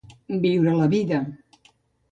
[0.45, 1.21] Viure la vida.